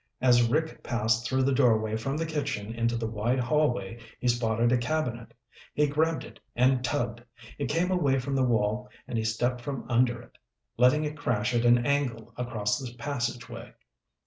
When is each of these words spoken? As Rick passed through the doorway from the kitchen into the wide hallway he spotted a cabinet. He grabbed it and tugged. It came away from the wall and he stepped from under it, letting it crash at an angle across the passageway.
As 0.19 0.49
Rick 0.49 0.81
passed 0.81 1.27
through 1.27 1.43
the 1.43 1.51
doorway 1.53 1.95
from 1.95 2.17
the 2.17 2.25
kitchen 2.25 2.73
into 2.73 2.97
the 2.97 3.05
wide 3.05 3.37
hallway 3.37 3.99
he 4.19 4.27
spotted 4.27 4.71
a 4.71 4.77
cabinet. 4.79 5.31
He 5.75 5.85
grabbed 5.85 6.23
it 6.23 6.39
and 6.55 6.83
tugged. 6.83 7.21
It 7.59 7.69
came 7.69 7.91
away 7.91 8.17
from 8.17 8.33
the 8.33 8.41
wall 8.43 8.89
and 9.07 9.15
he 9.15 9.23
stepped 9.23 9.61
from 9.61 9.85
under 9.91 10.19
it, 10.23 10.39
letting 10.75 11.03
it 11.03 11.17
crash 11.17 11.53
at 11.53 11.65
an 11.65 11.85
angle 11.85 12.33
across 12.35 12.79
the 12.79 12.91
passageway. 12.97 13.73